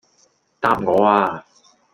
[0.59, 1.45] 答我呀